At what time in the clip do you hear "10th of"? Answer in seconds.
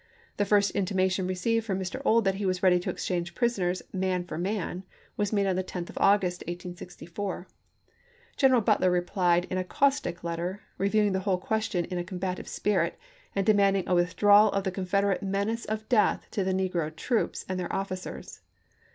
5.63-5.97